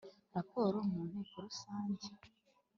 raporo 0.35 0.77
mu 0.89 0.99
nteko 1.09 1.35
rusange 1.45 2.07